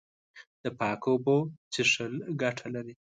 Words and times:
د 0.63 0.65
پاکو 0.79 1.07
اوبو 1.13 1.37
څښل 1.71 2.13
ګټه 2.41 2.67
لري. 2.75 2.93